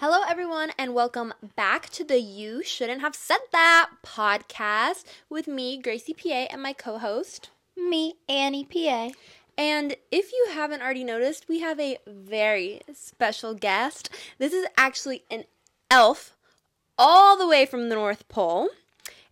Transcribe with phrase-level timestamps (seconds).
[0.00, 5.76] Hello, everyone, and welcome back to the You Shouldn't Have Said That podcast with me,
[5.76, 9.10] Gracie PA, and my co host, Me, Annie PA.
[9.58, 14.08] And if you haven't already noticed, we have a very special guest.
[14.38, 15.44] This is actually an
[15.90, 16.34] elf
[16.96, 18.70] all the way from the North Pole,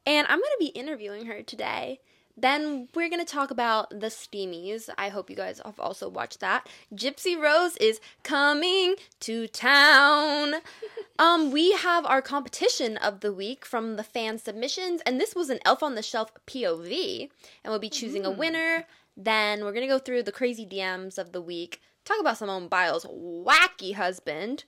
[0.04, 2.00] and I'm going to be interviewing her today.
[2.40, 4.88] Then we're going to talk about the Steamies.
[4.96, 6.68] I hope you guys have also watched that.
[6.94, 10.54] Gypsy Rose is coming to town.
[11.18, 15.50] um, we have our competition of the week from the fan submissions, and this was
[15.50, 17.28] an Elf on the Shelf POV,
[17.64, 18.84] and we'll be choosing a winner.
[19.16, 22.68] Then we're going to go through the crazy DMs of the week, talk about Simone
[22.68, 24.64] Biles' wacky husband,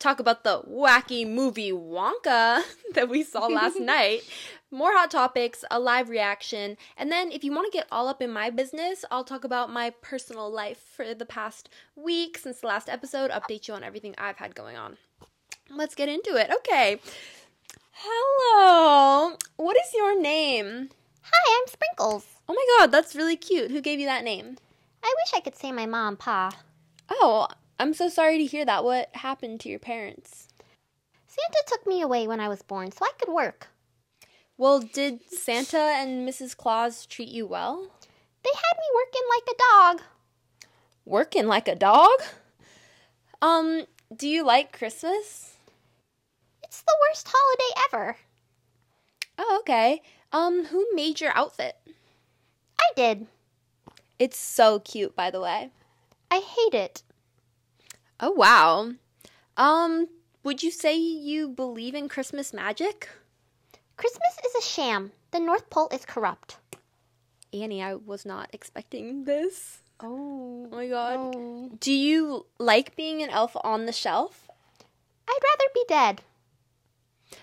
[0.00, 2.62] talk about the wacky movie Wonka
[2.94, 4.22] that we saw last night,
[4.70, 8.20] more hot topics, a live reaction, and then if you want to get all up
[8.20, 12.66] in my business, I'll talk about my personal life for the past week since the
[12.66, 14.96] last episode, update you on everything I've had going on.
[15.68, 16.50] Let's get into it.
[16.50, 16.98] Okay.
[17.92, 19.36] Hello.
[19.56, 20.88] What is your name?
[21.22, 22.26] Hi, I'm Sprinkles.
[22.48, 23.70] Oh my god, that's really cute.
[23.70, 24.56] Who gave you that name?
[25.04, 26.50] I wish I could say my mom pa.
[27.08, 27.46] Oh,
[27.80, 28.84] I'm so sorry to hear that.
[28.84, 30.48] What happened to your parents?
[31.26, 33.68] Santa took me away when I was born so I could work.
[34.58, 36.54] Well, did Santa and Mrs.
[36.54, 37.90] Claus treat you well?
[38.42, 40.02] They had me working like a dog.
[41.06, 42.20] Working like a dog?
[43.40, 45.54] Um, do you like Christmas?
[46.62, 48.16] It's the worst holiday ever.
[49.38, 50.02] Oh, okay.
[50.34, 51.78] Um, who made your outfit?
[52.78, 53.26] I did.
[54.18, 55.70] It's so cute, by the way.
[56.30, 57.02] I hate it.
[58.20, 58.92] Oh, wow.
[59.56, 60.08] Um,
[60.44, 63.08] would you say you believe in Christmas magic?
[63.96, 65.12] Christmas is a sham.
[65.30, 66.58] The North Pole is corrupt.
[67.52, 69.78] Annie, I was not expecting this.
[70.00, 70.50] Oh.
[70.72, 71.80] Oh my god.
[71.80, 74.48] Do you like being an elf on the shelf?
[75.28, 76.22] I'd rather be dead.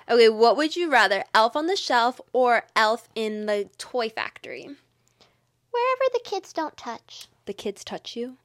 [0.10, 4.64] Okay, what would you rather, elf on the shelf or elf in the toy factory?
[4.64, 7.28] Wherever the kids don't touch.
[7.46, 8.38] The kids touch you?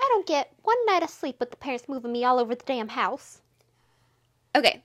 [0.00, 2.64] I don't get one night of sleep with the parents moving me all over the
[2.64, 3.40] damn house.
[4.54, 4.82] Okay.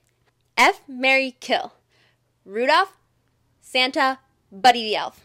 [0.56, 1.72] F, Mary, kill.
[2.44, 2.98] Rudolph,
[3.60, 4.18] Santa,
[4.52, 5.24] Buddy the Elf.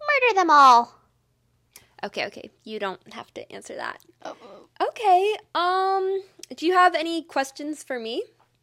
[0.00, 0.94] Murder them all.
[2.04, 2.50] Okay, okay.
[2.62, 4.04] You don't have to answer that.
[4.80, 5.36] Okay.
[5.54, 6.22] Um,
[6.54, 8.22] do you have any questions for me?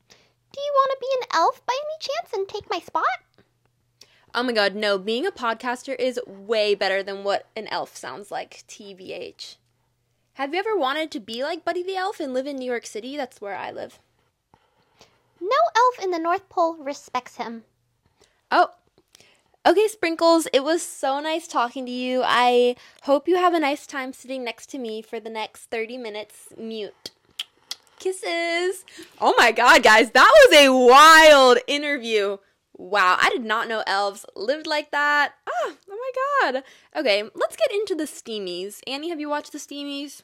[0.09, 3.03] Do you want to be an elf by any chance and take my spot?
[4.35, 4.97] Oh my god, no.
[4.97, 9.57] Being a podcaster is way better than what an elf sounds like, TVH.
[10.35, 12.87] Have you ever wanted to be like Buddy the Elf and live in New York
[12.87, 13.15] City?
[13.15, 13.99] That's where I live.
[15.39, 17.63] No elf in the North Pole respects him.
[18.49, 18.69] Oh.
[19.65, 22.21] Okay, Sprinkles, it was so nice talking to you.
[22.25, 25.97] I hope you have a nice time sitting next to me for the next 30
[25.97, 26.47] minutes.
[26.57, 27.11] Mute.
[27.99, 28.85] Kisses.
[29.21, 32.37] Oh my god, guys, that was a wild interview.
[32.75, 35.33] Wow, I did not know elves lived like that.
[35.47, 36.11] Ah, oh
[36.41, 36.63] my god.
[36.95, 38.79] Okay, let's get into the Steamies.
[38.87, 40.23] Annie, have you watched the Steamies?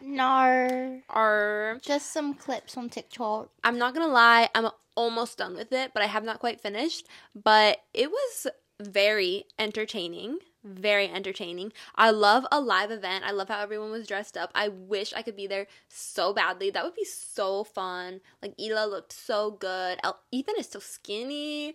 [0.00, 3.50] No, Are just some clips on TikTok.
[3.62, 7.06] I'm not gonna lie, I'm almost done with it, but I have not quite finished.
[7.34, 8.48] But it was
[8.80, 10.38] very entertaining.
[10.64, 11.72] Very entertaining.
[11.96, 13.24] I love a live event.
[13.26, 14.52] I love how everyone was dressed up.
[14.54, 16.70] I wish I could be there so badly.
[16.70, 18.20] That would be so fun.
[18.40, 19.98] Like Hila looked so good.
[20.04, 21.74] El- Ethan is so skinny.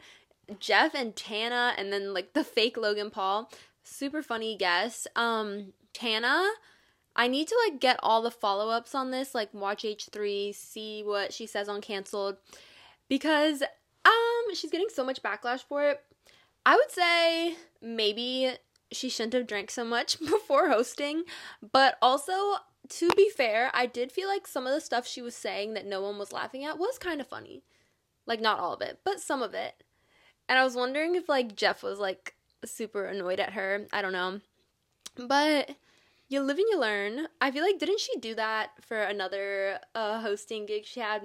[0.59, 3.51] Jeff and Tana, and then like the fake Logan Paul.
[3.83, 5.05] Super funny guests.
[5.15, 6.47] Um, Tana.
[7.13, 11.01] I need to like get all the follow ups on this, like watch H3, see
[11.03, 12.37] what she says on canceled
[13.09, 13.63] because
[14.05, 15.99] um she's getting so much backlash for it.
[16.65, 18.51] I would say maybe
[18.91, 21.23] she shouldn't have drank so much before hosting,
[21.71, 22.57] but also
[22.89, 25.85] to be fair, I did feel like some of the stuff she was saying that
[25.85, 27.63] no one was laughing at was kind of funny.
[28.25, 29.83] Like not all of it, but some of it.
[30.49, 33.87] And I was wondering if like Jeff was like super annoyed at her.
[33.91, 34.39] I don't know.
[35.15, 35.71] But
[36.29, 37.27] you live and you learn.
[37.41, 41.23] I feel like didn't she do that for another uh, hosting gig she had?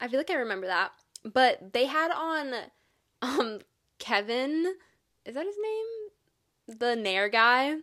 [0.00, 0.92] I feel like I remember that.
[1.24, 2.54] But they had on
[3.22, 3.60] um
[3.98, 4.74] Kevin,
[5.24, 6.03] is that his name?
[6.66, 7.76] The Nair guy.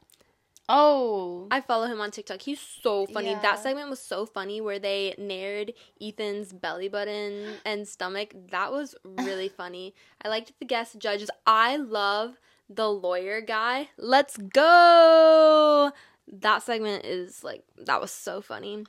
[0.73, 2.41] Oh, I follow him on TikTok.
[2.41, 3.31] He's so funny.
[3.31, 3.41] Yeah.
[3.41, 8.33] That segment was so funny where they nared Ethan's belly button and stomach.
[8.51, 9.93] That was really funny.
[10.23, 11.29] I liked the guest judges.
[11.45, 12.39] I love
[12.69, 13.89] the lawyer guy.
[13.97, 15.91] Let's go.
[16.31, 18.85] That segment is like that was so funny.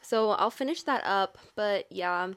[0.00, 2.32] So I'll finish that up, but yeah.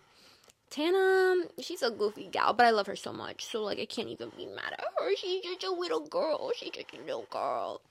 [0.69, 3.45] Tana, she's a goofy gal, but I love her so much.
[3.45, 5.15] So like I can't even be mad at her.
[5.15, 6.51] She's just a little girl.
[6.55, 7.81] She's just a little girl.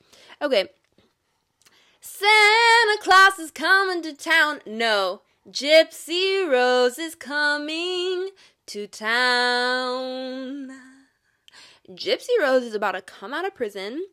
[0.40, 0.68] Okay.
[2.00, 4.60] Santa Claus is coming to town.
[4.64, 8.30] No, Gypsy Rose is coming
[8.66, 10.70] to town.
[11.90, 14.04] Gypsy Rose is about to come out of prison.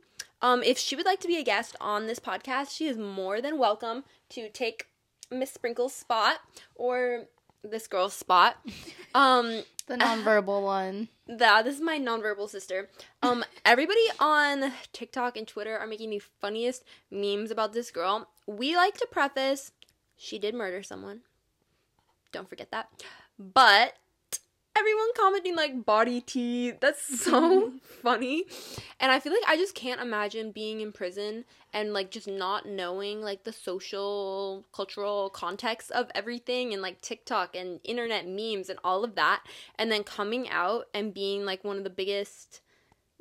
[0.42, 3.42] Um, if she would like to be a guest on this podcast, she is more
[3.42, 4.88] than welcome to take
[5.30, 6.38] Miss Sprinkle's spot
[6.76, 7.26] or
[7.72, 8.58] this girl's spot.
[9.14, 11.10] Um, The nonverbal one.
[11.28, 12.90] that this is my nonverbal sister.
[13.22, 18.28] Um, everybody on TikTok and Twitter are making the funniest memes about this girl.
[18.48, 19.74] We like to preface,
[20.18, 21.20] she did murder someone.
[22.32, 22.90] Don't forget that.
[23.38, 23.94] But
[24.78, 26.72] everyone commenting like body tea.
[26.72, 27.78] That's so mm-hmm.
[28.02, 28.44] funny.
[29.00, 32.66] And I feel like I just can't imagine being in prison and like just not
[32.68, 38.80] knowing like the social cultural context of everything and like TikTok and internet memes and
[38.84, 39.44] all of that
[39.78, 42.62] and then coming out and being like one of the biggest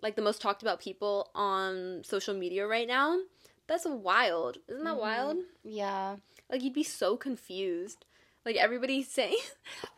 [0.03, 3.19] like the most talked about people on social media right now.
[3.67, 4.59] That's wild.
[4.69, 5.01] Isn't that mm-hmm.
[5.01, 5.37] wild?
[5.63, 6.17] Yeah.
[6.51, 8.05] Like you'd be so confused.
[8.45, 9.39] Like everybody's saying,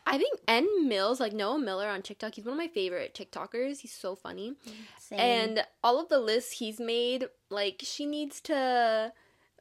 [0.06, 3.80] I think N Mills, like Noah Miller on TikTok, he's one of my favorite TikTokers.
[3.80, 4.54] He's so funny,
[4.98, 5.18] Same.
[5.18, 9.12] and all of the lists he's made, like she needs to,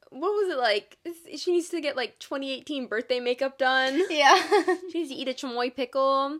[0.10, 0.98] what was it like?
[1.36, 4.02] She needs to get like 2018 birthday makeup done.
[4.10, 4.42] yeah.
[4.92, 6.40] she needs to eat a chamoy pickle.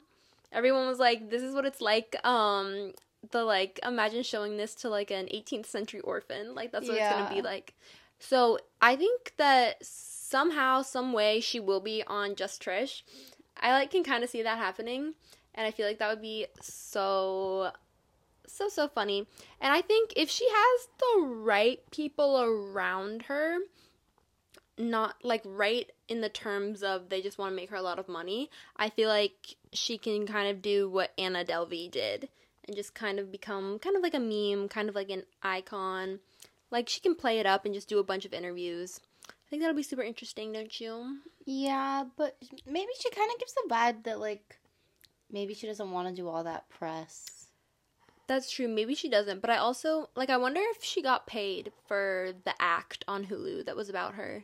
[0.52, 2.94] Everyone was like, "This is what it's like." Um,
[3.32, 6.56] the like, imagine showing this to like an 18th century orphan.
[6.56, 7.74] Like that's what it's gonna be like.
[8.20, 9.84] So I think that
[10.30, 13.04] somehow, some way, she will be on Just Trish.
[13.58, 15.14] I like can kind of see that happening,
[15.54, 17.72] and I feel like that would be so,
[18.48, 19.28] so so funny.
[19.62, 23.58] And I think if she has the right people around her,
[24.78, 28.00] not like right in the terms of they just want to make her a lot
[28.00, 32.30] of money, I feel like she can kind of do what Anna Delvey did
[32.68, 36.20] and just kind of become kind of like a meme, kind of like an icon.
[36.72, 39.00] Like she can play it up and just do a bunch of interviews.
[39.56, 41.20] Think that'll be super interesting, don't you?
[41.46, 42.36] yeah, but
[42.66, 44.60] maybe she kind of gives the vibe that like
[45.32, 47.48] maybe she doesn't want to do all that press.
[48.28, 48.68] That's true.
[48.68, 52.54] Maybe she doesn't, but I also like I wonder if she got paid for the
[52.60, 54.44] act on Hulu that was about her.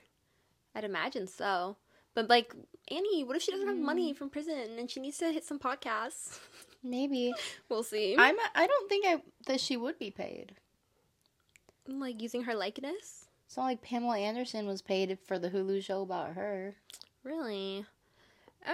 [0.73, 1.75] I'd imagine so.
[2.13, 2.55] But like
[2.89, 3.81] Annie, what if she doesn't have mm.
[3.81, 6.39] money from prison and she needs to hit some podcasts?
[6.85, 7.33] Maybe.
[7.67, 8.15] we'll see.
[8.17, 8.37] I'm.
[8.55, 10.53] I don't think I that she would be paid.
[11.85, 13.20] like using her likeness.
[13.51, 16.75] It's not like Pamela Anderson was paid for the Hulu show about her.
[17.21, 17.85] Really?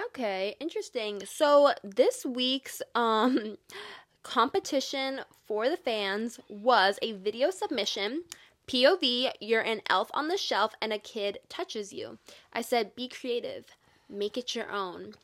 [0.06, 1.24] Okay, interesting.
[1.26, 3.58] So this week's um
[4.22, 8.22] competition for the fans was a video submission.
[8.68, 12.20] POV, you're an elf on the shelf and a kid touches you.
[12.54, 13.66] I said be creative.
[14.08, 15.16] Make it your own.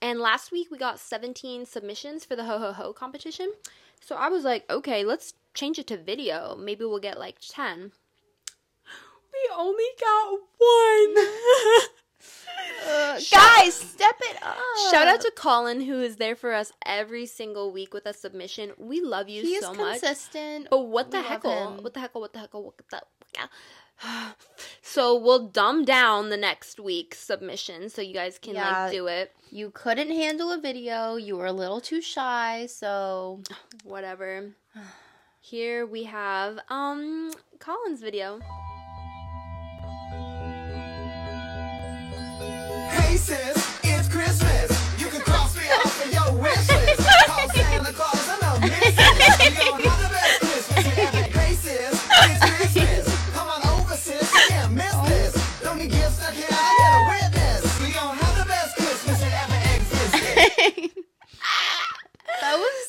[0.00, 3.50] And last week we got 17 submissions for the ho ho ho competition.
[4.00, 6.54] So I was like, okay, let's change it to video.
[6.54, 7.90] Maybe we'll get like 10.
[9.40, 11.14] We only got one.
[13.30, 14.56] Guys, step it up.
[14.90, 18.72] Shout out to Colin who is there for us every single week with a submission.
[18.78, 20.00] We love you he is so much.
[20.00, 20.68] consistent.
[20.70, 21.78] But what the We love heckle?
[21.82, 22.20] What the heckle?
[22.20, 22.62] What the heckle?
[22.64, 23.00] What the
[24.82, 28.84] So we'll dumb down the next week's submission so you guys can Yeah.
[28.84, 29.32] like do it.
[29.50, 31.16] You couldn't handle a video.
[31.16, 33.40] You were a little too shy, so
[33.84, 34.50] Whatever.
[35.40, 38.40] Here we have um Colin's video.
[43.12, 45.00] It's Christmas.
[45.00, 47.00] You can cross me off of your wish list.
[47.26, 49.79] Call Santa Claus and I'm missing.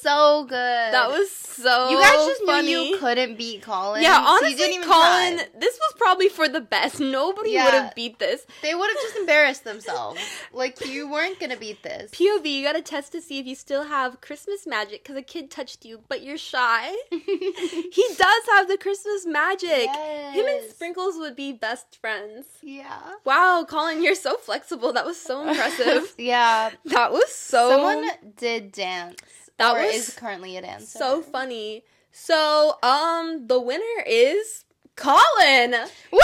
[0.01, 0.93] So good.
[0.93, 2.67] That was so you guys just funny.
[2.67, 4.01] knew you couldn't beat Colin.
[4.01, 5.47] yeah, so you honestly, didn't even Colin, try.
[5.59, 6.99] this was probably for the best.
[6.99, 7.65] Nobody Yeah.
[7.65, 8.45] would have beat this.
[8.61, 10.19] They would have just embarrassed themselves.
[10.53, 12.11] Like you weren't gonna beat this.
[12.11, 15.51] POV, you gotta test to see if you still have Christmas magic because a kid
[15.51, 16.95] touched you, but you're shy.
[17.11, 19.89] he does have the Christmas magic.
[19.89, 22.45] Him and Sprinkles would be best friends.
[22.61, 22.99] Yeah.
[23.25, 24.93] Wow, Colin, you're so flexible.
[24.93, 26.13] That was so impressive.
[26.17, 26.71] yeah.
[26.85, 29.19] that was so Someone did dance.
[29.57, 30.97] That was is currently a dancer.
[30.97, 31.83] so funny.
[32.11, 34.65] So, um, the winner is
[34.95, 35.71] Colin.
[36.11, 36.19] Woo!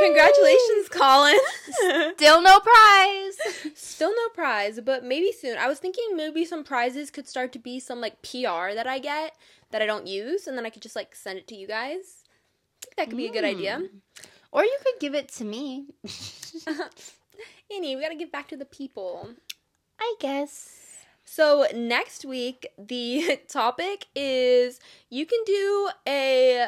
[0.00, 1.38] Congratulations, Colin.
[2.14, 3.36] Still no prize.
[3.74, 5.58] Still no prize, but maybe soon.
[5.58, 8.98] I was thinking maybe some prizes could start to be some like PR that I
[8.98, 9.36] get
[9.70, 12.24] that I don't use, and then I could just like send it to you guys.
[12.82, 13.82] I think that could be a good idea.
[14.52, 15.86] Or you could give it to me.
[17.74, 19.28] Annie, we gotta give back to the people.
[20.00, 20.79] I guess.
[21.32, 26.66] So next week, the topic is you can do a.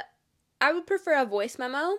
[0.61, 1.97] I would prefer a voice memo,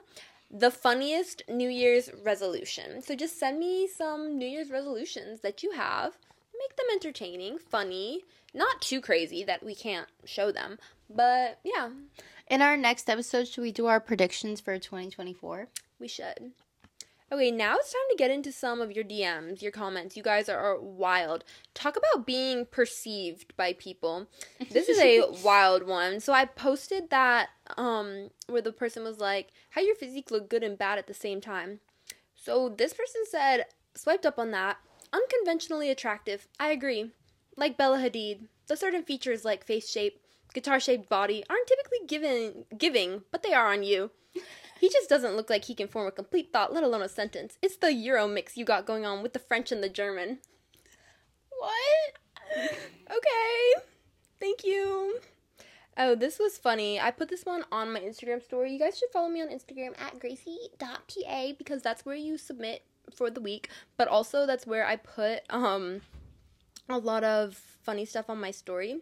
[0.49, 3.01] the funniest New Year's resolution.
[3.01, 6.17] So just send me some New Year's resolutions that you have.
[6.57, 10.79] Make them entertaining, funny, not too crazy that we can't show them.
[11.09, 11.89] But yeah,
[12.47, 15.67] In our next episode, should we do our predictions for 2024?
[15.99, 16.53] we should.
[17.33, 20.15] Okay, now it's time to get into some of your DMs, your comments.
[20.15, 21.43] You guys are wild.
[21.73, 24.27] Talk about being perceived by people.
[24.69, 26.19] This is a wild one.
[26.19, 30.63] So I posted that um where the person was like, "How your physique look good
[30.63, 31.79] and bad at the same time."
[32.35, 34.77] So this person said, swiped up on that,
[35.11, 36.47] unconventionally attractive.
[36.59, 37.13] I agree.
[37.57, 40.21] Like Bella Hadid, the certain features like face shape,
[40.53, 44.11] guitar-shaped body aren't typically given giving, but they are on you.
[44.79, 47.57] He just doesn't look like he can form a complete thought, let alone a sentence.
[47.61, 50.39] It's the Euro mix you got going on with the French and the German.
[51.57, 52.69] What?
[53.09, 53.83] Okay.
[54.39, 55.19] Thank you.
[55.95, 56.99] Oh, this was funny.
[56.99, 58.73] I put this one on my Instagram story.
[58.73, 62.83] You guys should follow me on Instagram at gracie.pa because that's where you submit
[63.15, 63.69] for the week.
[63.95, 66.01] But also that's where I put um
[66.89, 69.01] a lot of funny stuff on my story.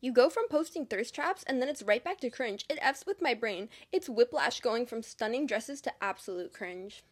[0.00, 2.64] You go from posting thirst traps and then it's right back to cringe.
[2.68, 3.68] It F's with my brain.
[3.92, 7.02] It's whiplash going from stunning dresses to absolute cringe.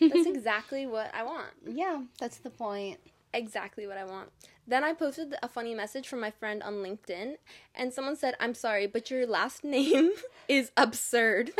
[0.00, 1.50] That's exactly what I want.
[1.66, 3.00] Yeah, that's the point.
[3.32, 4.30] Exactly what I want.
[4.66, 7.36] Then I posted a funny message from my friend on LinkedIn,
[7.74, 10.10] and someone said, I'm sorry, but your last name
[10.48, 11.52] is absurd.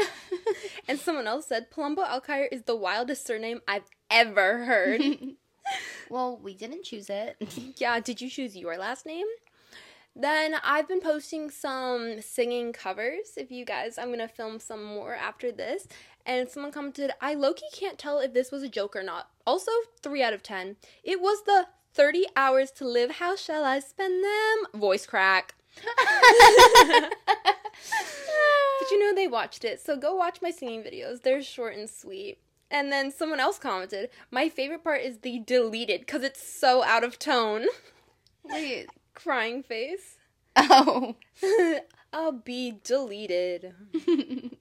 [0.88, 5.00] and someone else said, Palumbo Alkire is the wildest surname I've ever heard.
[6.08, 7.36] Well, we didn't choose it.
[7.76, 9.26] yeah, did you choose your last name?
[10.20, 13.38] Then I've been posting some singing covers.
[13.38, 15.88] If you guys, I'm gonna film some more after this.
[16.26, 19.30] And someone commented, I Loki can't tell if this was a joke or not.
[19.46, 19.72] Also,
[20.02, 20.76] 3 out of 10.
[21.02, 24.66] It was the 30 hours to live, how shall I spend them?
[24.78, 25.54] Voice crack.
[28.80, 31.22] But you know they watched it, so go watch my singing videos.
[31.22, 32.38] They're short and sweet.
[32.70, 37.04] And then someone else commented, My favorite part is the deleted because it's so out
[37.04, 37.64] of tone.
[38.44, 38.88] Wait.
[39.14, 40.16] Crying face.
[40.56, 41.16] Oh.
[42.12, 43.74] I'll be deleted.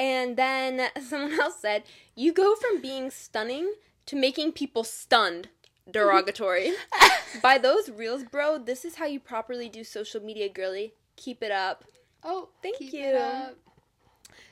[0.00, 1.82] And then someone else said,
[2.16, 3.74] You go from being stunning
[4.06, 5.50] to making people stunned.
[5.90, 6.72] Derogatory.
[7.42, 10.94] By those reels, bro, this is how you properly do social media, girly.
[11.16, 11.84] Keep it up.
[12.24, 13.04] oh, Thank keep you.
[13.04, 13.56] it up.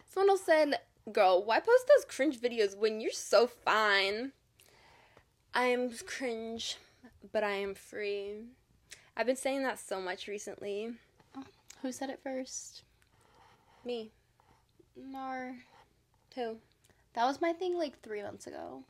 [0.07, 0.75] Someone else said,
[1.11, 4.33] Girl, why post those cringe videos when you're so fine?
[5.55, 6.77] I am cringe,
[7.33, 8.43] but I am free.
[9.17, 10.93] I've been saying that so much recently.
[11.83, 12.83] Who said it first?
[13.85, 14.11] Me.
[14.97, 15.57] Nar.
[16.35, 16.59] Who?
[17.15, 18.85] That was my thing like three months ago.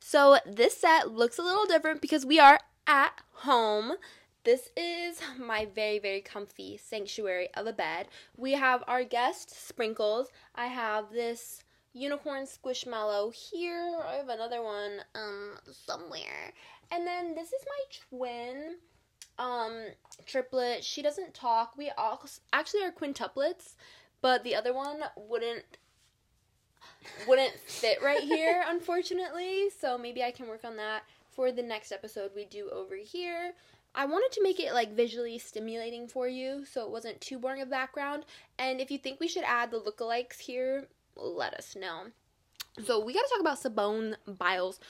[0.00, 3.94] So this set looks a little different because we are at home.
[4.44, 8.08] This is my very, very comfy sanctuary of a bed.
[8.36, 10.28] We have our guest Sprinkles.
[10.54, 11.64] I have this
[11.94, 13.98] unicorn squishmallow here.
[14.06, 16.52] I have another one um somewhere.
[16.90, 18.76] And then this is my twin
[19.38, 19.86] um
[20.26, 20.84] triplet.
[20.84, 21.76] She doesn't talk.
[21.76, 23.74] We all actually are quintuplets,
[24.20, 25.64] but the other one wouldn't
[27.26, 29.70] wouldn't fit right here, unfortunately.
[29.78, 33.54] So maybe I can work on that for the next episode we do over here.
[33.96, 37.62] I wanted to make it like visually stimulating for you so it wasn't too boring
[37.62, 38.24] of background.
[38.58, 42.06] And if you think we should add the lookalikes here, let us know.
[42.84, 44.80] So we gotta talk about Simone Biles'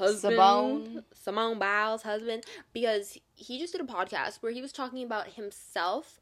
[0.00, 0.34] husband.
[0.34, 1.04] Simone.
[1.14, 2.44] Simone Biles' husband.
[2.72, 6.20] Because he just did a podcast where he was talking about himself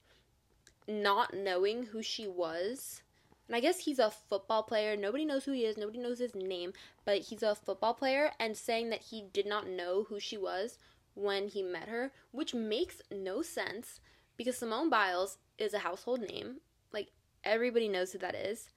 [0.87, 3.03] not knowing who she was.
[3.47, 4.97] And I guess he's a football player.
[4.97, 5.77] Nobody knows who he is.
[5.77, 6.73] Nobody knows his name.
[7.05, 10.79] But he's a football player and saying that he did not know who she was
[11.15, 14.01] when he met her, which makes no sense
[14.37, 16.59] because Simone Biles is a household name.
[16.93, 17.09] Like,
[17.43, 18.71] everybody knows who that is.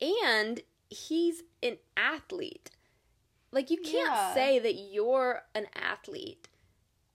[0.00, 2.70] And he's an athlete.
[3.54, 4.34] Like, you can't Yeah.
[4.34, 6.48] say that you're an athlete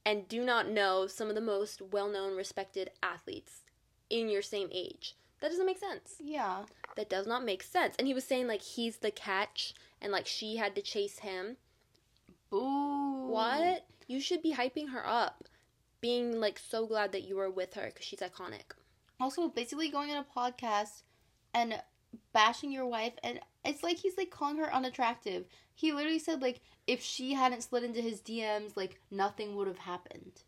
[0.06, 3.64] and do not know some of the most well known, respected athletes
[4.10, 5.16] in your same age.
[5.42, 6.16] That doesn't make sense.
[6.20, 6.66] Yeah.
[6.96, 7.96] That does not make sense.
[8.00, 11.58] And he was saying, like, he's the catch and, like, she had to chase him.
[12.50, 13.28] Boo.
[13.28, 13.86] What?
[14.08, 15.44] You should be hyping her up.
[16.02, 18.72] Being, like, so glad that you were with her because she's iconic.
[19.20, 21.04] Also, basically going on a podcast
[21.54, 21.82] and
[22.32, 25.46] bashing your wife, and it's like he's like calling her unattractive.
[25.80, 29.78] He literally said like if she hadn't slid into his DMs, like nothing would have
[29.78, 30.44] happened.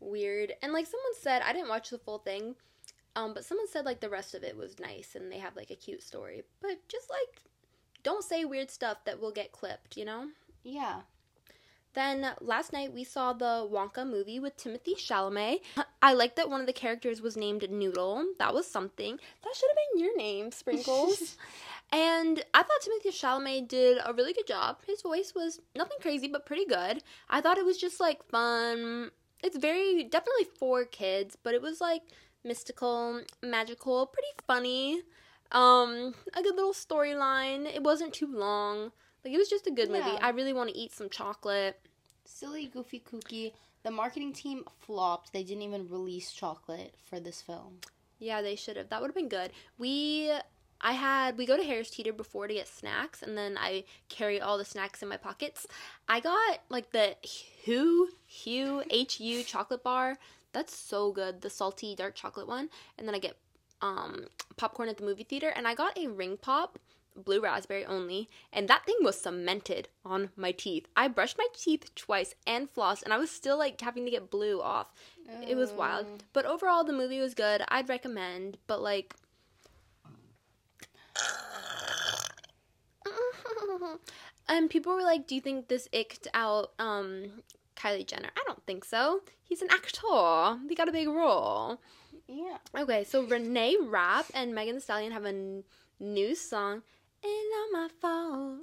[0.00, 0.54] Weird.
[0.62, 2.56] And, like, someone said, I didn't watch the full thing,
[3.14, 5.70] um, but someone said, like, the rest of it was nice and they have, like,
[5.70, 6.42] a cute story.
[6.60, 7.42] But just, like,
[8.02, 10.28] don't say weird stuff that will get clipped, you know?
[10.64, 11.02] Yeah.
[11.94, 15.60] Then last night we saw the Wonka movie with Timothee Chalamet.
[16.00, 18.24] I like that one of the characters was named Noodle.
[18.38, 19.18] That was something.
[19.42, 21.36] That should have been your name, Sprinkles.
[21.92, 24.78] and I thought Timothee Chalamet did a really good job.
[24.86, 27.02] His voice was nothing crazy, but pretty good.
[27.28, 29.10] I thought it was just like fun.
[29.42, 32.02] It's very definitely for kids, but it was like
[32.44, 35.02] mystical, magical, pretty funny.
[35.50, 37.66] Um, a good little storyline.
[37.66, 38.92] It wasn't too long.
[39.24, 40.04] Like it was just a good movie.
[40.06, 40.18] Yeah.
[40.20, 41.78] I really want to eat some chocolate.
[42.24, 43.52] Silly, goofy, kooky.
[43.82, 45.32] The marketing team flopped.
[45.32, 47.78] They didn't even release chocolate for this film.
[48.18, 48.88] Yeah, they should have.
[48.90, 49.50] That would have been good.
[49.78, 50.32] We
[50.80, 54.40] I had we go to Harris Teeter before to get snacks and then I carry
[54.40, 55.66] all the snacks in my pockets.
[56.08, 57.16] I got like the
[57.64, 58.08] Hu
[58.44, 60.18] Hu H U chocolate bar.
[60.52, 61.40] That's so good.
[61.40, 62.68] The salty dark chocolate one.
[62.98, 63.36] And then I get
[63.80, 64.26] um
[64.56, 66.78] popcorn at the movie theater and I got a ring pop
[67.16, 70.86] blue raspberry only and that thing was cemented on my teeth.
[70.96, 74.30] I brushed my teeth twice and flossed and i was still like having to get
[74.30, 74.92] blue off.
[75.46, 76.06] It was wild.
[76.32, 77.62] But overall the movie was good.
[77.68, 79.14] I'd recommend but like
[84.48, 87.42] and people were like do you think this icked out um
[87.76, 88.30] kylie jenner?
[88.36, 89.20] I don't think so.
[89.42, 90.58] He's an actor.
[90.68, 91.80] He got a big role.
[92.26, 92.58] Yeah.
[92.76, 95.64] Okay, so Reneé Rapp and Megan Thee Stallion have a n-
[96.00, 96.82] new song.
[97.24, 98.58] Ain't not my fault.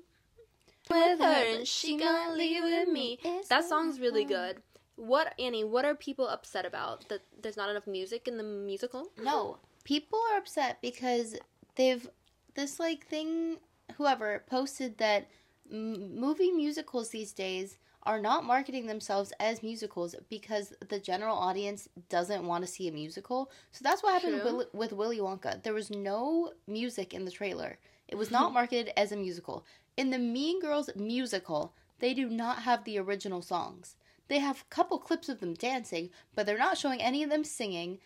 [0.90, 1.26] With her
[1.58, 3.20] and she gonna leave with me.
[3.50, 4.58] That song's really good.
[4.96, 5.64] What Annie?
[5.64, 7.08] What are people upset about?
[7.10, 9.12] That there's not enough music in the musical?
[9.22, 11.36] No, people are upset because
[11.76, 12.10] they've
[12.56, 13.58] this like thing.
[13.98, 15.30] Whoever posted that
[15.72, 21.90] m- movie musicals these days are not marketing themselves as musicals because the general audience
[22.08, 23.52] doesn't want to see a musical.
[23.72, 25.62] So that's what happened with, with Willy Wonka.
[25.64, 27.78] There was no music in the trailer.
[28.10, 29.64] It was not marketed as a musical.
[29.96, 33.96] In the Mean Girls musical, they do not have the original songs.
[34.28, 37.44] They have a couple clips of them dancing, but they're not showing any of them
[37.44, 38.00] singing.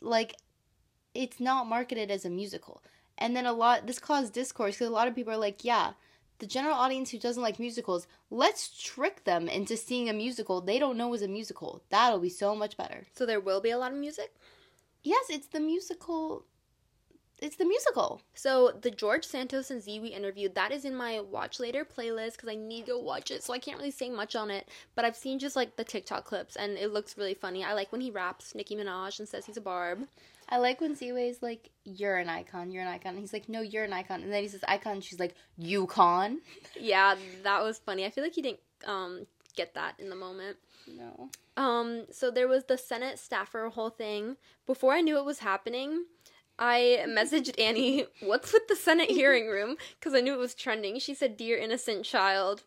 [0.00, 0.36] Like,
[1.14, 2.82] it's not marketed as a musical.
[3.18, 5.92] And then a lot, this caused discourse because a lot of people are like, yeah,
[6.38, 10.78] the general audience who doesn't like musicals, let's trick them into seeing a musical they
[10.78, 11.82] don't know is a musical.
[11.90, 13.06] That'll be so much better.
[13.12, 14.32] So there will be a lot of music.
[15.02, 16.44] Yes, it's the musical.
[17.40, 18.20] It's the musical.
[18.34, 22.50] So the George Santos and Ziwe interview that is in my watch later playlist because
[22.50, 23.42] I need to watch it.
[23.42, 26.24] So I can't really say much on it, but I've seen just like the TikTok
[26.24, 27.64] clips and it looks really funny.
[27.64, 30.06] I like when he raps Nicki Minaj and says he's a barb.
[30.50, 32.72] I like when Ziwe's like, "You're an icon.
[32.72, 34.94] You're an icon." And he's like, "No, you're an icon." And then he says, "Icon."
[34.94, 36.40] And she's like, "Yukon."
[36.80, 38.04] Yeah, that was funny.
[38.04, 39.26] I feel like he didn't um
[39.56, 40.56] get that in the moment.
[40.88, 41.30] No.
[41.56, 44.36] Um, so there was the Senate staffer whole thing.
[44.66, 46.06] Before I knew it was happening,
[46.60, 50.98] I messaged Annie, "What's with the Senate hearing room?" Because I knew it was trending.
[50.98, 52.62] She said, "Dear innocent child."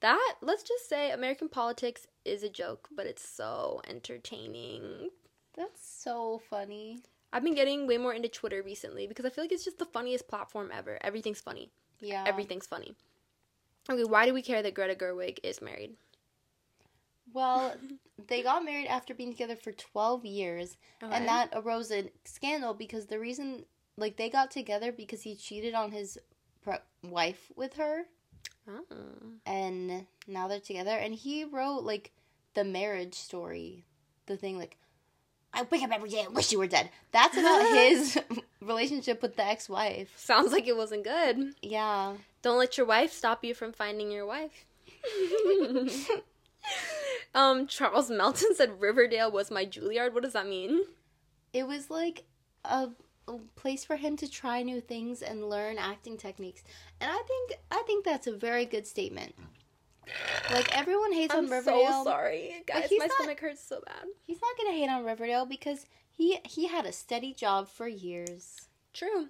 [0.00, 5.10] That let's just say American politics is a joke, but it's so entertaining.
[5.54, 7.00] That's so funny.
[7.32, 9.84] I've been getting way more into Twitter recently because I feel like it's just the
[9.84, 10.98] funniest platform ever.
[11.02, 11.70] Everything's funny.
[12.00, 12.24] Yeah.
[12.26, 12.94] Everything's funny.
[13.90, 15.96] Okay, why do we care that Greta Gerwig is married?
[17.32, 17.74] Well,
[18.26, 21.14] they got married after being together for 12 years, Okay.
[21.14, 23.64] and that arose a scandal because the reason,
[23.96, 26.18] like, they got together because he cheated on his
[26.62, 28.04] pre- wife with her,
[28.68, 28.82] Oh.
[29.46, 30.90] and now they're together.
[30.96, 32.12] And he wrote, like,
[32.54, 33.84] the marriage story,
[34.26, 34.76] the thing, like,
[35.52, 36.90] I wake up every day and wish you were dead.
[37.12, 38.18] That's about his
[38.60, 40.12] relationship with the ex wife.
[40.18, 41.54] Sounds like it wasn't good.
[41.62, 42.16] Yeah.
[42.42, 44.66] Don't let your wife stop you from finding your wife.
[47.38, 50.12] um, Charles Melton said Riverdale was my Juilliard.
[50.12, 50.82] What does that mean?
[51.52, 52.24] It was like
[52.64, 52.88] a,
[53.28, 56.62] a place for him to try new things and learn acting techniques.
[57.00, 59.34] And I think I think that's a very good statement.
[60.50, 61.92] Like everyone hates I'm on Riverdale.
[61.92, 62.88] so sorry, guys.
[62.88, 64.06] he's My not- stomach hurts so bad.
[64.26, 68.68] He's not gonna hate on Riverdale because he he had a steady job for years.
[68.94, 69.28] True.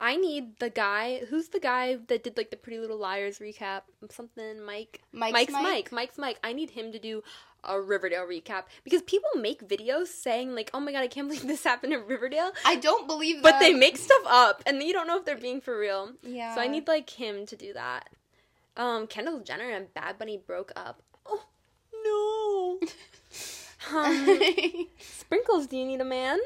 [0.00, 1.20] I need the guy.
[1.28, 3.82] Who's the guy that did like the Pretty Little Liars recap?
[4.10, 5.00] Something Mike.
[5.12, 5.62] Mike's Mike's Mike?
[5.62, 5.92] Mike.
[5.92, 6.38] Mike's Mic.
[6.44, 7.22] I need him to do
[7.64, 11.46] a Riverdale recap because people make videos saying like, "Oh my god, I can't believe
[11.46, 14.92] this happened in Riverdale," I don't believe that but they make stuff up and you
[14.92, 16.12] don't know if they're being for real.
[16.22, 16.54] yeah.
[16.54, 18.10] So I need like him to do that.
[18.76, 21.02] Um, Kendall Jenner and Bad Bunny broke up.
[21.24, 21.44] Oh
[22.04, 22.78] no.
[23.98, 26.38] um, Sprinkles, do you need a man?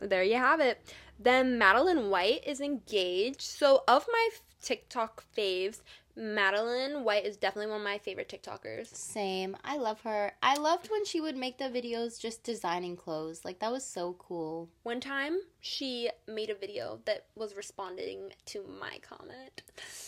[0.00, 0.80] There you have it.
[1.18, 3.42] Then Madeline White is engaged.
[3.42, 4.28] So of my
[4.60, 5.80] TikTok faves,
[6.16, 8.94] Madeline White is definitely one of my favorite TikTokers.
[8.94, 9.56] Same.
[9.64, 10.32] I love her.
[10.42, 13.44] I loved when she would make the videos just designing clothes.
[13.44, 14.68] Like that was so cool.
[14.84, 19.62] One time, she made a video that was responding to my comment.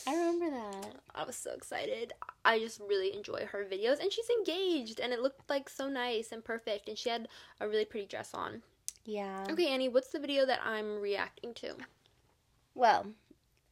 [0.07, 0.94] I remember that.
[1.14, 2.12] I was so excited.
[2.44, 6.31] I just really enjoy her videos, and she's engaged, and it looked like so nice
[6.31, 7.27] and perfect, and she had
[7.61, 8.62] a really pretty dress on.
[9.07, 9.47] Yeah.
[9.51, 11.77] Okay, Annie, what's the video that I'm reacting to?
[12.75, 13.07] Well,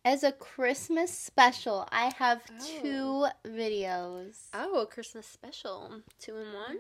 [0.05, 3.33] as a Christmas special, I have Oh.
[3.45, 4.49] two videos.
[4.55, 6.55] Oh, a Christmas special, two in mm-hmm.
[6.55, 6.79] one.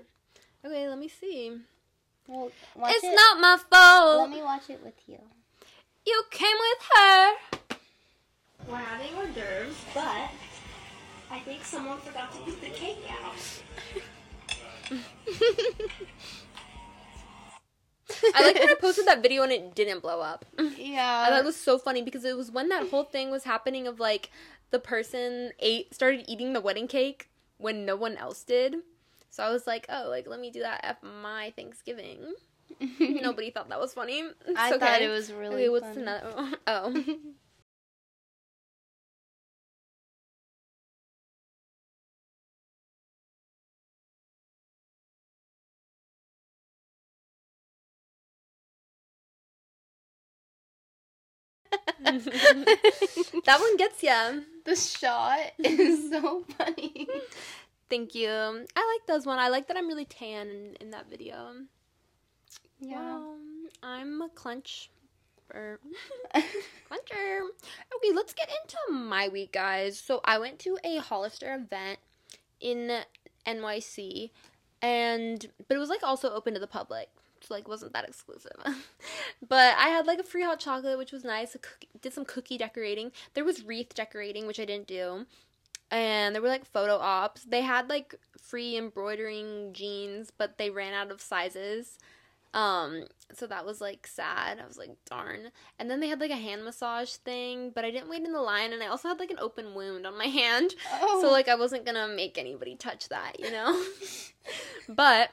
[0.64, 1.59] Okay, let me see.
[2.29, 3.14] Well, watch it's it.
[3.14, 4.21] not my fault.
[4.21, 5.19] Let me watch it with you.
[6.07, 7.33] You came with her.
[8.69, 10.31] We're having hors d'oeuvres, but
[11.31, 13.37] I think someone forgot to put the cake out.
[18.35, 20.45] I like when I posted that video and it didn't blow up.
[20.77, 21.39] Yeah.
[21.39, 24.31] it was so funny because it was when that whole thing was happening of like
[24.71, 28.77] the person ate started eating the wedding cake when no one else did.
[29.31, 32.35] So I was like, oh, like let me do that at my Thanksgiving.
[33.01, 34.21] Nobody thought that was funny.
[34.47, 36.03] It's I thought it was really Okay, what's funny.
[36.03, 36.53] another?
[36.67, 37.05] Oh.
[53.45, 54.33] that one gets ya.
[54.65, 57.07] the shot is so funny.
[57.91, 58.29] Thank you.
[58.29, 59.39] I like those one.
[59.39, 61.53] I like that I'm really tan in, in that video.
[62.93, 64.91] Um, I'm a clench.
[65.53, 65.79] Or
[66.35, 67.41] clencher.
[67.97, 69.99] Okay, let's get into my week, guys.
[69.99, 71.99] So I went to a Hollister event
[72.61, 73.03] in
[73.47, 74.31] NYC,
[74.81, 77.09] and but it was like also open to the public.
[77.50, 78.57] Like wasn't that exclusive.
[79.48, 81.54] but I had like a free hot chocolate, which was nice.
[81.54, 83.12] A cookie, did some cookie decorating.
[83.35, 85.26] There was wreath decorating, which I didn't do.
[85.90, 87.44] And there were like photo ops.
[87.44, 91.98] They had like free embroidering jeans, but they ran out of sizes.
[92.54, 94.61] Um, so that was like sad.
[94.62, 95.50] I was like, darn.
[95.78, 98.40] And then they had like a hand massage thing, but I didn't wait in the
[98.40, 100.74] line and I also had like an open wound on my hand.
[100.92, 101.20] Oh.
[101.20, 103.85] So like I wasn't gonna make anybody touch that, you know?
[104.88, 105.30] but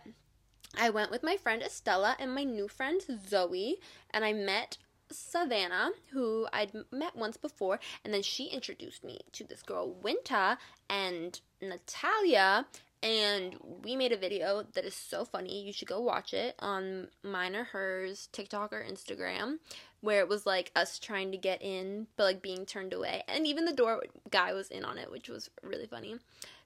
[0.77, 3.77] I went with my friend Estella and my new friend Zoe,
[4.11, 4.77] and I met
[5.11, 10.57] Savannah, who I'd met once before, and then she introduced me to this girl Winta
[10.89, 12.65] and Natalia,
[13.03, 15.65] and we made a video that is so funny.
[15.65, 19.57] You should go watch it on mine or hers TikTok or Instagram,
[19.99, 23.45] where it was like us trying to get in, but like being turned away, and
[23.45, 26.15] even the door guy was in on it, which was really funny.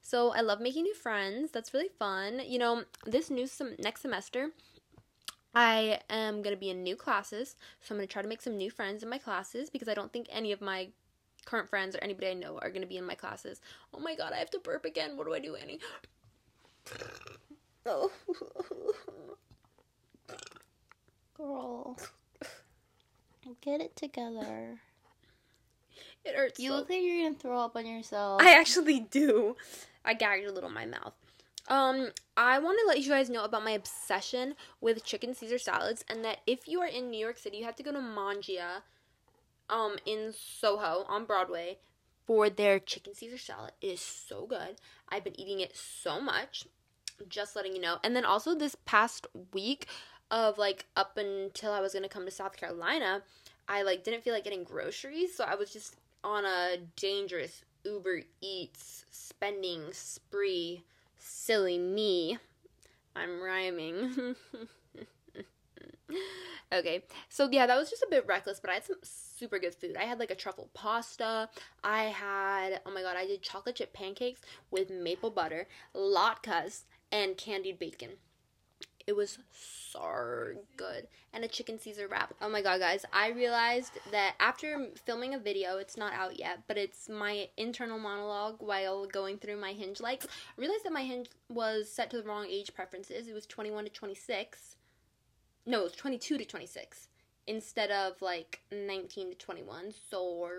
[0.05, 1.49] So I love making new friends.
[1.49, 2.39] That's really fun.
[2.45, 4.51] You know, this new sem- next semester,
[5.55, 8.69] I am gonna be in new classes, so I'm gonna try to make some new
[8.69, 10.89] friends in my classes because I don't think any of my
[11.45, 13.61] current friends or anybody I know are gonna be in my classes.
[13.95, 15.17] Oh my god, I have to burp again.
[15.17, 15.79] What do I do, Annie?
[17.87, 18.11] Oh,
[21.37, 21.97] Girl.
[23.61, 24.79] Get it together.
[26.23, 26.59] it hurts.
[26.59, 28.41] You so look like you're gonna throw up on yourself.
[28.41, 29.55] I actually do.
[30.05, 31.13] I gagged a little in my mouth.
[31.67, 36.05] Um, I want to let you guys know about my obsession with chicken Caesar salads,
[36.07, 38.83] and that if you are in New York City, you have to go to Mangia,
[39.69, 41.79] um, in Soho on Broadway,
[42.25, 43.71] for their chicken Caesar salad.
[43.81, 44.75] It is so good.
[45.09, 46.65] I've been eating it so much.
[47.27, 47.97] Just letting you know.
[48.03, 49.87] And then also this past week,
[50.31, 53.23] of like up until I was gonna come to South Carolina,
[53.67, 58.23] I like didn't feel like getting groceries, so I was just on a dangerous Uber
[58.41, 60.83] Eats spending spree.
[61.17, 62.37] Silly me.
[63.15, 64.35] I'm rhyming.
[66.73, 69.73] okay, so yeah, that was just a bit reckless, but I had some super good
[69.73, 69.95] food.
[69.97, 71.49] I had like a truffle pasta.
[71.83, 77.37] I had, oh my god, I did chocolate chip pancakes with maple butter, latkes, and
[77.37, 78.11] candied bacon.
[79.07, 81.07] It was so good.
[81.31, 82.33] And a chicken Caesar wrap.
[82.41, 83.05] Oh my god, guys.
[83.13, 87.99] I realized that after filming a video, it's not out yet, but it's my internal
[87.99, 90.25] monologue while going through my hinge likes.
[90.25, 93.27] I realized that my hinge was set to the wrong age preferences.
[93.27, 94.75] It was 21 to 26.
[95.67, 97.07] No, it was 22 to 26
[97.47, 99.93] instead of like 19 to 21.
[100.09, 100.49] So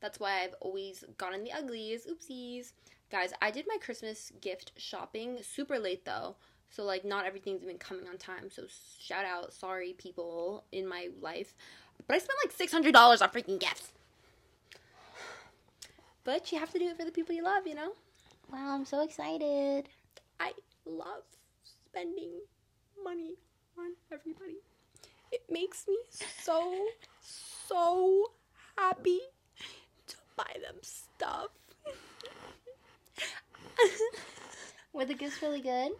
[0.00, 2.06] that's why I've always gotten the uglies.
[2.06, 2.72] Oopsies.
[3.10, 6.36] Guys, I did my Christmas gift shopping super late though.
[6.70, 8.50] So like not everything's been coming on time.
[8.50, 8.64] So
[9.00, 11.54] shout out, sorry people in my life.
[12.06, 13.92] But I spent like six hundred dollars on freaking gifts.
[16.24, 17.92] But you have to do it for the people you love, you know?
[18.50, 19.88] Wow, I'm so excited.
[20.40, 20.52] I
[20.86, 21.22] love
[21.62, 22.40] spending
[23.02, 23.34] money
[23.78, 24.56] on everybody.
[25.30, 26.86] It makes me so,
[27.20, 28.30] so
[28.76, 29.20] happy
[30.06, 31.48] to buy them stuff.
[34.92, 35.92] Were the gifts really good?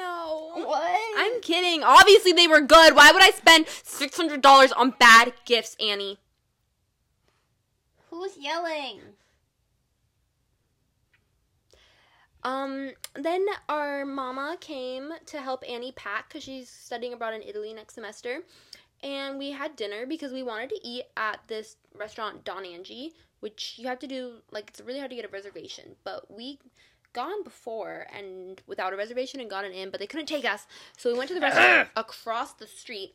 [0.00, 0.52] No.
[0.54, 1.00] What?
[1.16, 1.82] I'm kidding.
[1.82, 2.96] Obviously they were good.
[2.96, 6.18] Why would I spend $600 on bad gifts, Annie?
[8.10, 9.00] Who's yelling?
[12.42, 17.74] Um, then our mama came to help Annie pack because she's studying abroad in Italy
[17.74, 18.40] next semester.
[19.02, 23.74] And we had dinner because we wanted to eat at this restaurant, Don Angie, which
[23.76, 25.96] you have to do, like, it's really hard to get a reservation.
[26.04, 26.58] But we
[27.12, 30.66] gone before and without a reservation and gotten in, but they couldn't take us.
[30.96, 33.14] So we went to the restaurant across the street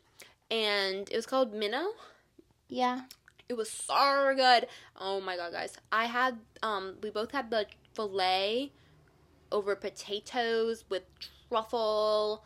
[0.51, 1.88] and it was called Minnow.
[2.67, 3.01] Yeah.
[3.47, 4.67] It was so good.
[4.99, 5.77] Oh my god, guys.
[5.91, 8.71] I had um we both had the filet
[9.51, 11.03] over potatoes with
[11.49, 12.43] truffle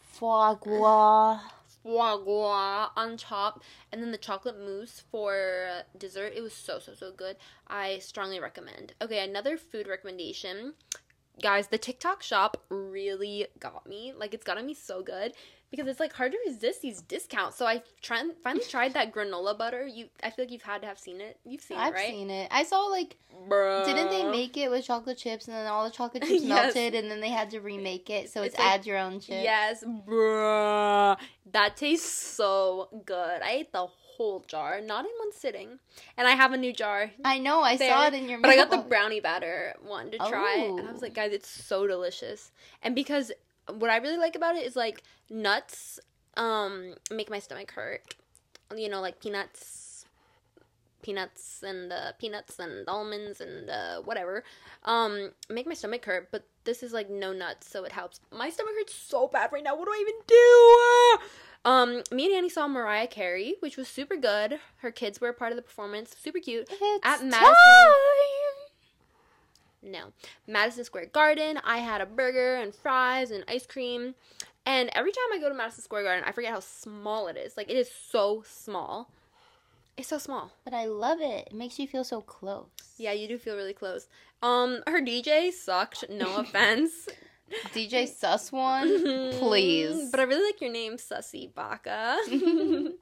[0.00, 1.40] Foie gras.
[1.82, 6.32] Foie gras on top and then the chocolate mousse for dessert.
[6.36, 7.36] It was so so so good.
[7.66, 8.94] I strongly recommend.
[9.00, 10.74] Okay, another food recommendation.
[11.40, 14.12] Guys, the TikTok shop really got me.
[14.16, 15.32] Like it's gotten me so good
[15.72, 17.56] because it's like hard to resist these discounts.
[17.56, 19.84] So I try, finally tried that granola butter.
[19.86, 21.38] You I feel like you've had to have seen it.
[21.44, 22.08] You've seen I've it, right?
[22.10, 22.48] seen it.
[22.52, 23.16] I saw like
[23.48, 23.84] Bruh.
[23.84, 26.74] didn't they make it with chocolate chips and then all the chocolate chips Yes.
[26.76, 29.18] melted and then they had to remake it so it's, It's like- add your own
[29.18, 29.42] chip.
[29.42, 31.16] Yes, bruh.
[31.52, 33.42] That tastes so good.
[33.42, 35.78] I ate the whole jar, not in one sitting.
[36.16, 37.10] And I have a new jar.
[37.24, 40.10] I know, I there, saw it in your But I got the brownie batter one
[40.10, 40.56] to try.
[40.68, 41.06] And I was Oh.
[41.06, 42.50] like, guys, it's so delicious.
[42.82, 43.32] And because
[43.68, 46.00] what I really like about it is like nuts
[46.36, 48.14] um make my stomach hurt.
[48.76, 50.04] You know, like peanuts
[51.02, 54.44] peanuts and uh, peanuts and almonds and uh, whatever.
[54.84, 58.20] Um make my stomach hurt but this is like no nuts so it helps.
[58.30, 59.76] My stomach hurts so bad right now.
[59.76, 61.70] What do i even do?
[61.70, 64.60] Um me and annie saw mariah carey which was super good.
[64.78, 66.14] Her kids were a part of the performance.
[66.18, 66.68] Super cute.
[66.70, 67.54] It's at Madison.
[69.82, 70.12] No
[70.46, 74.14] madison square garden i had a burger and fries and ice cream
[74.64, 77.56] and every time i go to madison square garden i forget how small it is
[77.56, 79.10] like it is so small
[79.96, 81.48] it's so small But I love it.
[81.48, 82.64] It makes you feel so close.
[82.96, 84.08] yeah, you do feel really close.
[84.42, 86.06] Um, her DJ sucked.
[86.08, 87.08] No offense,
[87.74, 88.88] DJ Sus one,
[89.38, 90.10] please.
[90.10, 92.16] But I really like your name, Sussy Baka.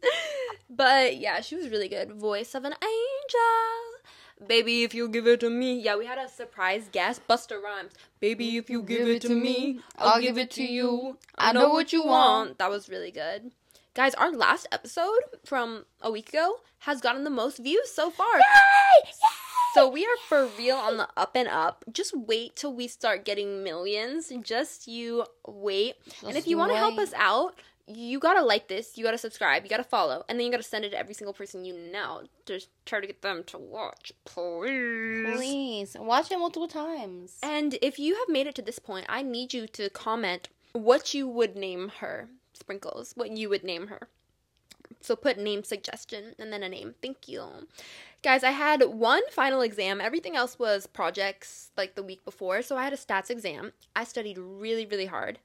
[0.68, 2.12] but yeah, she was really good.
[2.12, 3.89] Voice of an angel.
[4.46, 5.80] Baby, if you give it to me.
[5.80, 7.92] Yeah, we had a surprise guest, Busta Rhymes.
[8.20, 11.18] Baby, if you give, it to me, I'll, give it to you.
[11.36, 12.58] I know what you want.
[12.58, 13.52] That was really good.
[13.94, 18.40] Guys, our last episode from a week ago has gotten the most views so far.
[19.74, 21.84] So we are for real on the up and up.
[21.92, 24.32] Just wait till we start getting millions.
[24.42, 25.94] Just you wait.
[26.26, 27.54] and if you want to help us out,
[27.96, 30.84] you gotta like this, you gotta subscribe, you gotta follow, and then you gotta send
[30.84, 32.22] it to every single person you know.
[32.46, 35.34] Just try to get them to watch, please.
[35.34, 37.38] Please watch it multiple times.
[37.42, 41.14] And if you have made it to this point, I need you to comment what
[41.14, 42.28] you would name her.
[42.52, 44.08] Sprinkles, what you would name her.
[45.00, 46.94] So put name suggestion and then a name.
[47.00, 47.44] Thank you.
[48.22, 50.00] Guys, I had one final exam.
[50.00, 52.60] Everything else was projects like the week before.
[52.60, 53.72] So I had a stats exam.
[53.96, 55.38] I studied really, really hard.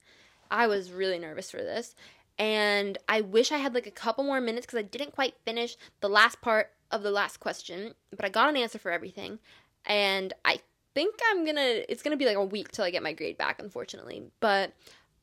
[0.51, 1.95] I was really nervous for this.
[2.37, 5.77] And I wish I had like a couple more minutes because I didn't quite finish
[6.01, 7.93] the last part of the last question.
[8.11, 9.39] But I got an answer for everything.
[9.85, 10.59] And I
[10.93, 13.61] think I'm gonna, it's gonna be like a week till I get my grade back,
[13.61, 14.23] unfortunately.
[14.39, 14.73] But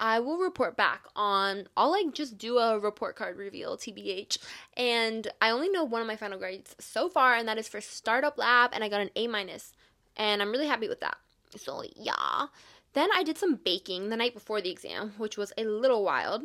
[0.00, 1.68] I will report back on.
[1.76, 4.38] I'll like just do a report card reveal, TBH.
[4.76, 7.80] And I only know one of my final grades so far, and that is for
[7.80, 9.72] Startup Lab, and I got an A minus,
[10.16, 11.18] and I'm really happy with that.
[11.56, 12.46] So yeah.
[12.94, 16.42] Then I did some baking the night before the exam, which was a little wild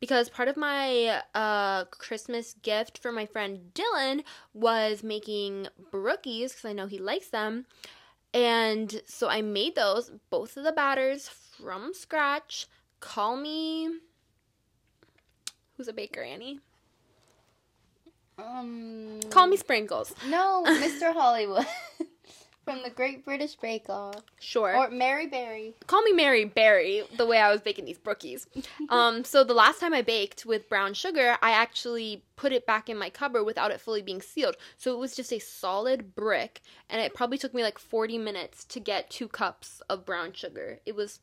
[0.00, 4.22] because part of my uh, Christmas gift for my friend Dylan
[4.54, 7.66] was making brookies because I know he likes them.
[8.34, 12.66] And so I made those, both of the batters from scratch.
[13.00, 13.88] Call me.
[15.76, 16.60] Who's a baker, Annie?
[18.38, 20.14] Um, Call me Sprinkles.
[20.28, 21.12] no, Mr.
[21.14, 21.66] Hollywood
[22.68, 24.76] from the Great British Bake Off, Sure.
[24.76, 25.74] or Mary Berry.
[25.86, 28.46] call me Mary Berry the way I was baking these brookies.
[28.90, 32.88] um, so the last time I baked with brown sugar, I actually put it back
[32.88, 34.56] in my cupboard without it fully being sealed.
[34.76, 38.64] So it was just a solid brick, and it probably took me like 40 minutes
[38.66, 40.80] to get two cups of brown sugar.
[40.86, 41.20] It was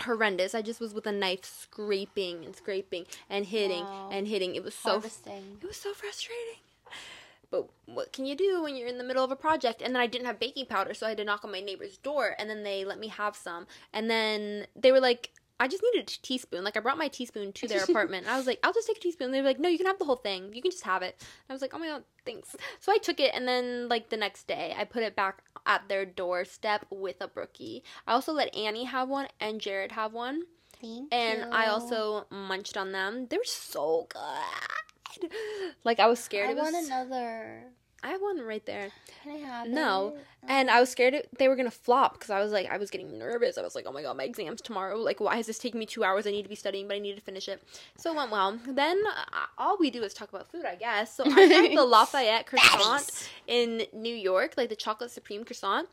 [0.00, 0.54] horrendous.
[0.54, 4.08] I just was with a knife scraping and scraping and hitting Wow.
[4.10, 4.54] and hitting.
[4.56, 5.58] It was so Harvesting.
[5.62, 6.58] it was so frustrating.
[7.54, 9.80] But what can you do when you're in the middle of a project?
[9.80, 11.96] And then I didn't have baking powder, so I had to knock on my neighbor's
[11.98, 13.68] door, and then they let me have some.
[13.92, 16.64] And then they were like, I just needed a teaspoon.
[16.64, 18.24] Like I brought my teaspoon to their apartment.
[18.24, 19.30] And I was like, I'll just take a teaspoon.
[19.30, 20.52] They were like, No, you can have the whole thing.
[20.52, 21.24] You can just have it.
[21.48, 22.56] I was like, Oh my god, thanks.
[22.80, 25.88] So I took it, and then like the next day, I put it back at
[25.88, 27.84] their doorstep with a brookie.
[28.08, 30.42] I also let Annie have one and Jared have one,
[30.80, 33.28] Thank and I also munched on them.
[33.30, 34.93] They were so good.
[35.84, 36.48] Like I was scared.
[36.48, 36.72] I it was.
[36.72, 37.64] want another.
[38.02, 38.90] I have one right there.
[39.22, 40.12] Can I have No.
[40.14, 40.24] it?
[40.46, 42.90] And I was scared it, they were gonna flop because I was like, I was
[42.90, 43.56] getting nervous.
[43.56, 44.98] I was like, oh my god, my exam's tomorrow.
[44.98, 46.26] Like, why is this taking me two hours?
[46.26, 47.62] I need to be studying, but I need to finish it.
[47.96, 48.58] So it went well.
[48.68, 51.16] Then uh, all we do is talk about food, I guess.
[51.16, 55.88] So I tried the Lafayette croissant in New York, like the chocolate supreme croissant,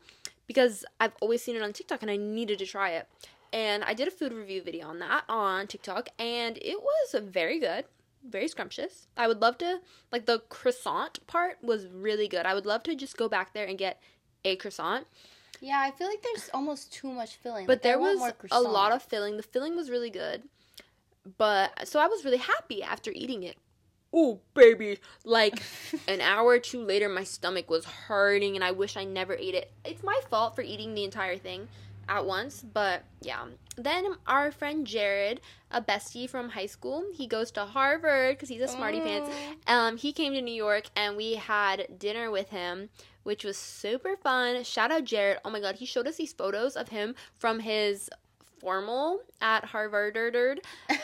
[0.46, 3.08] because I've always seen it on TikTok and I needed to try it.
[3.54, 7.58] And I did a food review video on that on TikTok, and it was very
[7.58, 7.84] good
[8.28, 9.06] very scrumptious.
[9.16, 9.80] I would love to
[10.10, 12.46] like the croissant part was really good.
[12.46, 14.00] I would love to just go back there and get
[14.44, 15.06] a croissant.
[15.60, 17.66] Yeah, I feel like there's almost too much filling.
[17.66, 19.36] But Like, there was a lot of filling.
[19.36, 20.42] The filling was really good.
[21.38, 23.56] But so I was really happy after eating it.
[24.12, 24.98] Oh baby.
[25.24, 25.62] Like
[26.08, 29.54] an hour or two later my stomach was hurting and I wish I never ate
[29.54, 29.72] it.
[29.84, 31.68] It's my fault for eating the entire thing
[32.08, 33.44] at once, but yeah.
[33.76, 38.60] Then our friend Jared, a bestie from high school, he goes to Harvard because he's
[38.60, 39.30] a smarty pants.
[39.66, 42.90] Um, he came to New York and we had dinner with him,
[43.22, 44.62] which was super fun.
[44.64, 45.38] Shout out Jared.
[45.44, 48.10] Oh my god, he showed us these photos of him from his
[48.60, 50.16] formal at Harvard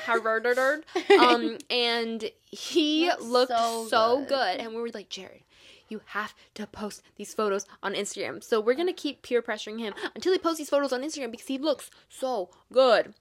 [0.07, 0.47] Harvard
[1.19, 4.29] um and he Looks looked so so, good.
[4.29, 4.61] good.
[4.61, 5.43] and we were like Jared
[5.89, 8.43] you have to post these photos on Instagram.
[8.43, 11.47] So we're gonna keep peer pressuring him until he posts these photos on Instagram because
[11.47, 13.15] he looks so good.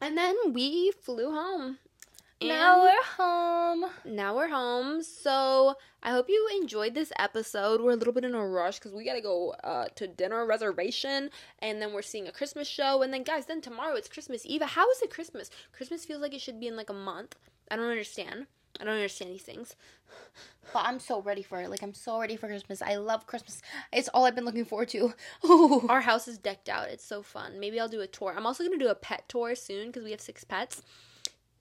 [0.00, 1.78] And then we flew home.
[2.48, 3.84] Now we're home.
[4.04, 5.02] now we're home.
[5.02, 7.80] So I hope you enjoyed this episode.
[7.80, 11.30] We're a little bit in a rush because we gotta go uh, to dinner reservation,
[11.60, 14.62] and then we're seeing a Christmas show, and then guys, then tomorrow it's Christmas Eve.
[14.62, 15.50] How is it Christmas?
[15.72, 17.36] Christmas feels like it should be in like a month.
[17.70, 18.46] I don't understand.
[18.80, 19.76] I don't understand these things.
[20.72, 21.68] But I'm so ready for it.
[21.68, 22.80] Like I'm so ready for Christmas.
[22.80, 23.60] I love Christmas.
[23.92, 25.12] It's all I've been looking forward to.
[25.44, 25.86] Ooh.
[25.88, 26.88] Our house is decked out.
[26.88, 27.60] It's so fun.
[27.60, 28.34] Maybe I'll do a tour.
[28.36, 30.82] I'm also gonna do a pet tour soon because we have six pets.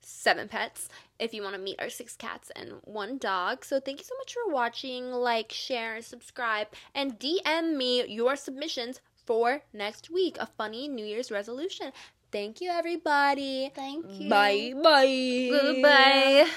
[0.03, 3.63] Seven pets if you want to meet our six cats and one dog.
[3.63, 5.11] So, thank you so much for watching.
[5.11, 11.31] Like, share, subscribe, and DM me your submissions for next week a funny New Year's
[11.31, 11.91] resolution.
[12.31, 13.71] Thank you, everybody.
[13.75, 14.29] Thank you.
[14.29, 15.49] Bye bye.
[15.51, 16.49] Goodbye.